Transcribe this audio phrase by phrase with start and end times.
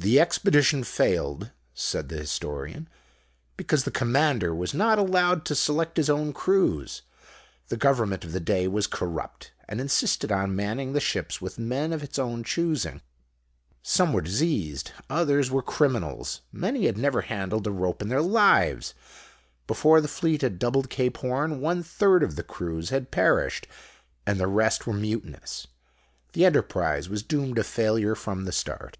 [0.00, 2.88] "The Expedition failed," said the Historian,
[3.56, 7.02] "because the commander was not allowed to select his own crews.
[7.66, 11.92] The Government of the day was corrupt, and insisted on manning the ships with men
[11.92, 13.00] of its own choosing.
[13.82, 18.94] Some were diseased; others were criminals; many had never handled a rope in their lives.
[19.66, 23.66] Before the fleet had doubled Cape Horn one third of the crews had perished,
[24.28, 25.66] and the rest were mutinous.
[26.34, 28.96] The enterprise was doomed to failure from the start."